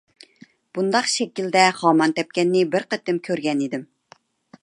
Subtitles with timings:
[0.77, 3.87] بۇنداق شەكىلدە خامان تەپكەننى بىر قېتىم كۆرگەن ئىدىم.